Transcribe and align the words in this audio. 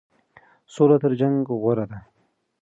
سوله 0.73 0.97
تر 1.03 1.11
جنګ 1.19 1.41
غوره 1.61 1.85
ده. 1.91 1.99